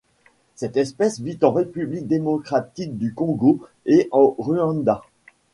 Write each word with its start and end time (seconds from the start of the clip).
Cette 0.55 0.77
espèce 0.77 1.19
vit 1.19 1.37
en 1.43 1.51
République 1.51 2.07
démocratique 2.07 2.97
du 2.97 3.13
Congo 3.13 3.59
et 3.85 4.09
au 4.11 4.33
Rwanda. 4.39 5.03